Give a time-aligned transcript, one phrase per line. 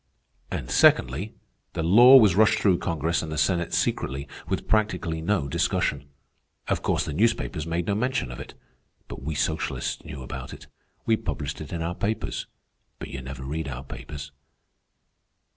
[0.49, 1.35] And secondly,
[1.73, 6.05] the law was rushed through Congress and the Senate secretly, with practically no discussion.
[6.67, 8.55] Of course, the newspapers made no mention of it.
[9.07, 10.65] But we socialists knew about it.
[11.05, 12.47] We published it in our papers.
[12.97, 14.31] But you never read our papers."